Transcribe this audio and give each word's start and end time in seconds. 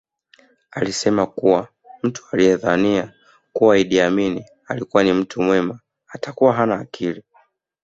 Alisema 0.71 1.25
kuwa 1.27 1.67
mtu 2.03 2.25
anayedhania 2.33 3.13
kuwa 3.53 3.77
Idi 3.77 4.01
Amin 4.01 4.43
alikuwa 4.67 5.03
ni 5.03 5.13
mtu 5.13 5.41
mwema 5.41 5.79
atakuwa 6.07 6.53
hana 6.53 6.79
akili 6.79 7.23